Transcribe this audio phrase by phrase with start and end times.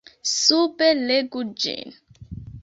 [0.37, 1.95] Sube legu ĝin.